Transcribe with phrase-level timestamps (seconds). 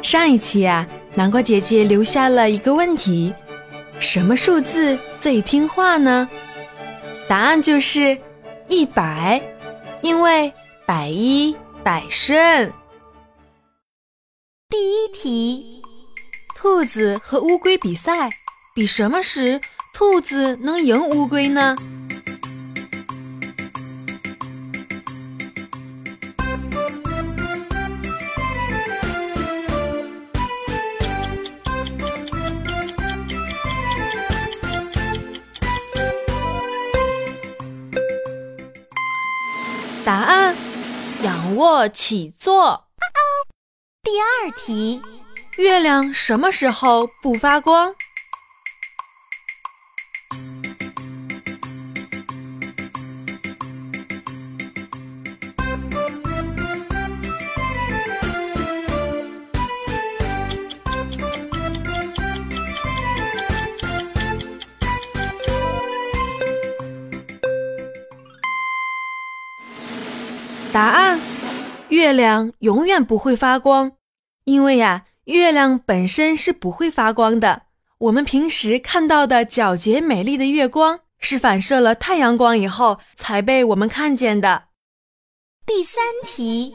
[0.00, 3.34] 上一期啊，南瓜姐姐留下了一个问题：
[3.98, 6.28] 什么数字最听话呢？
[7.28, 8.16] 答案就是
[8.68, 9.42] 一百，
[10.00, 10.52] 因为
[10.86, 12.72] 百依百顺。
[14.70, 15.82] 第一题，
[16.54, 18.30] 兔子和乌龟比赛，
[18.74, 19.60] 比什么时
[19.92, 21.76] 兔子能赢乌龟呢？
[41.22, 42.88] 仰卧起坐。
[44.02, 45.02] 第二题，
[45.56, 47.92] 月亮什么时候不发光？
[70.72, 71.18] 答案：
[71.88, 73.92] 月亮永远不会发光，
[74.44, 77.62] 因为呀，月亮本身是不会发光的。
[77.98, 84.64] 我们平时看到的皎洁美丽的月光，是反射了太阳光以后才被我们看见的。
[85.66, 86.74] 第三题，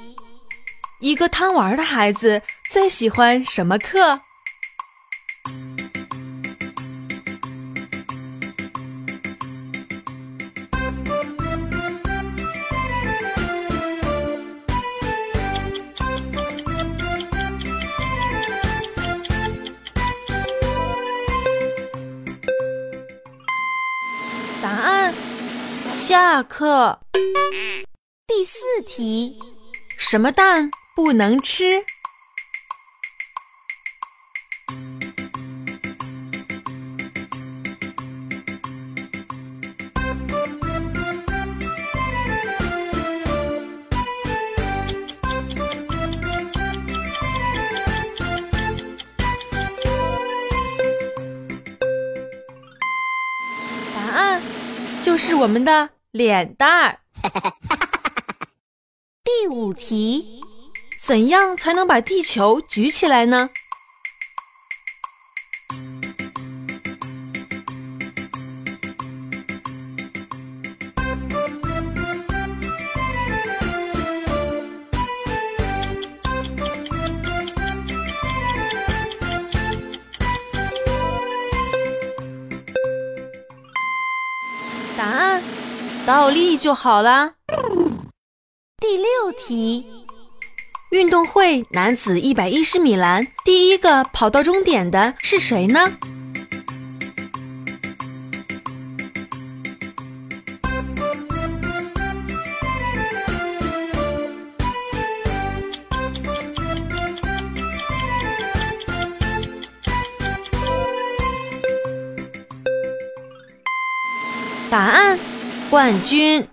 [1.00, 4.22] 一个贪玩的孩子最喜欢什么课？
[25.96, 27.00] 下课。
[28.28, 29.40] 第四题，
[29.98, 31.86] 什么蛋不能吃？
[55.04, 57.00] 就是我们的脸蛋儿。
[59.22, 60.42] 第五题，
[60.98, 63.50] 怎样才能把地球举起来呢？
[85.04, 85.44] 答案，
[86.06, 87.34] 倒立就好了。
[88.80, 89.86] 第六题，
[90.92, 95.92] 运动会男子一百一十米栏第一个跑到终点的是谁呢？
[114.74, 115.20] 答案，
[115.70, 116.48] 冠军。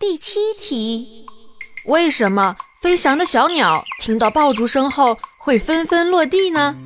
[0.00, 1.24] 第七题，
[1.84, 6.76] 为什么飞翔的小鸟听到爆竹声后会纷纷落地呢？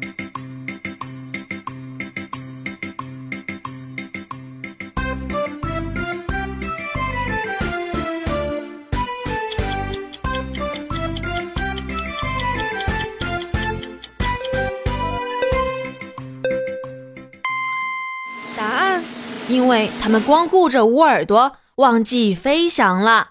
[19.57, 21.57] 因为它们光顾着捂耳朵。
[21.77, 23.29] 忘记飞翔了。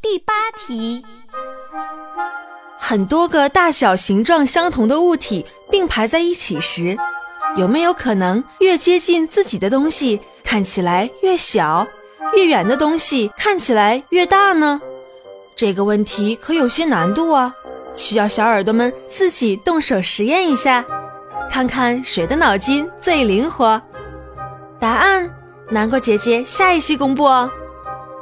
[0.00, 1.04] 第八题，
[2.78, 6.96] 很多个大小形状相同的物体并排在一起时，
[7.56, 11.86] 有没有可能越接近自己的东西看起来越小，
[12.34, 14.80] 越远的东西看起来越大呢？
[15.54, 17.54] 这个问题可有些难度啊，
[17.94, 20.82] 需要小耳朵们自己动手实验一下，
[21.50, 23.80] 看看谁的脑筋最灵活。
[24.78, 25.28] 答案，
[25.70, 27.50] 南瓜姐姐下一期公布哦。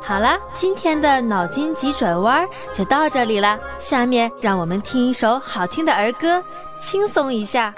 [0.02, 3.58] 好了，今天的脑筋急转弯就到这里了。
[3.78, 6.42] 下面让我们听一首好听的儿歌，
[6.80, 7.74] 轻松一下。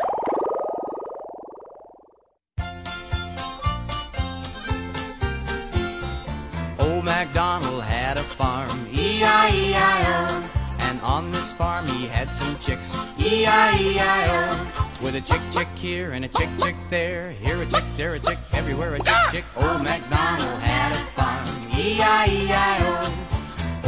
[6.79, 10.57] Old MacDonald had a farm, E-I-E-I-O.
[10.99, 14.67] And on this farm he had some chicks, E-I-E-I-O.
[15.00, 18.19] With a chick chick here and a chick chick there, here a chick, there a
[18.19, 19.45] chick, everywhere a chick chick.
[19.56, 23.15] Old MacDonald had a farm, E-I-E-I-O.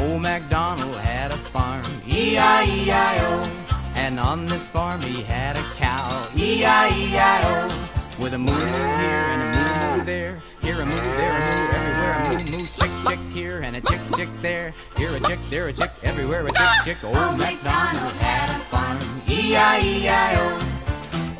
[0.05, 3.43] Old MacDonald had a farm, E-I-E-I-O.
[3.97, 7.67] And on this farm he had a cow, E-I-E-I-O.
[8.23, 9.47] With a moo here and a
[9.99, 12.90] moo there, here a moo, there a moo, everywhere a moo moo, chick
[13.61, 16.69] here and a chick chick there, here a chick, there a chick, everywhere a chick
[16.85, 17.05] chick.
[17.05, 18.99] Old MacDonald had a farm,
[19.29, 20.59] E-I-E-I-O.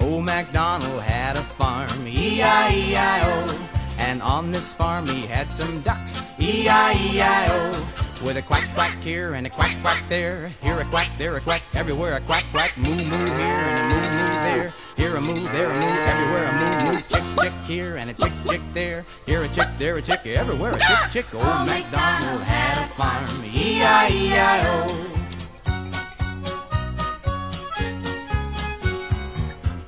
[0.03, 3.69] Old MacDonald had a farm, E-I-E-I-O.
[3.99, 7.87] And on this farm he had some ducks, E-I-E-I-O.
[8.25, 11.41] With a quack quack here and a quack quack there, here a quack, there a
[11.41, 15.21] quack, everywhere a quack quack, moo moo here and a moo moo there, here a
[15.21, 15.81] moo, there a moo,
[16.13, 19.67] everywhere a moo moo, chick chick here and a chick chick there, here a chick,
[19.79, 21.35] there a chick, everywhere a chick chick.
[21.35, 25.07] Old MacDonald had a farm, E-I-E-I-O.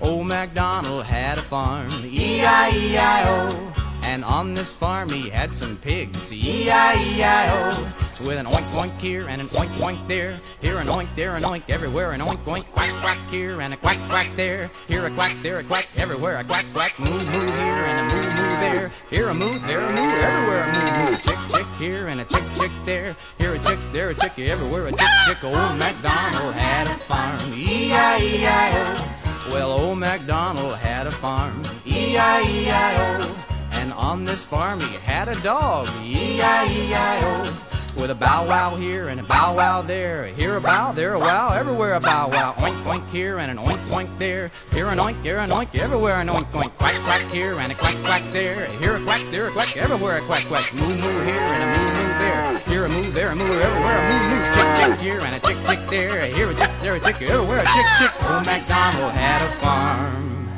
[0.00, 3.69] Old MacDonald had a farm, E-I-E-I-O.
[4.05, 7.93] And on this farm he had some pigs, E-I-E-I-O.
[8.22, 10.38] With an oink oink here and an oink oink there.
[10.60, 12.64] Here an oink, there an oink, everywhere an oink oink.
[12.66, 14.70] Quack quack here and a quack quack there.
[14.86, 16.96] Here a quack, there a quack, everywhere a quack quack.
[17.00, 18.92] Moo moo here and a moo moo there.
[19.10, 21.16] Here a moo, there a moo, everywhere a moo moo.
[21.19, 23.16] Chick chick here and a chick chick there.
[23.38, 25.42] Here a chick, there a chick, everywhere a chick chick.
[25.42, 29.50] Old MacDonald had a farm, E-I-E-I-O.
[29.50, 33.36] Well, old MacDonald had a farm, E-I-E-I-O.
[33.72, 37.71] And on this farm he had a dog, E-I-E-I-O.
[37.94, 40.26] With a bow wow here and a bow wow there.
[40.26, 42.54] Here a bow, there a wow, everywhere a bow wow.
[42.56, 44.50] Oink oink here and an oink oink there.
[44.72, 46.70] Here an oink, here an oink, everywhere an oink oink.
[46.78, 48.66] Quack quack here and a quack quack there.
[48.80, 50.72] Here a quack, there a quack, everywhere a quack quack.
[50.74, 52.58] Moo moo here and a moo moo there.
[52.66, 54.42] Here a moo, there a moo, everywhere a moo moo.
[54.54, 56.26] Chick chick here and a chick chick there.
[56.26, 58.30] Here a chick, there a chick, everywhere a chick chick.
[58.30, 60.48] Old MacDonald had a farm.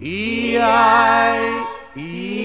[0.00, 1.66] E I
[1.96, 2.35] E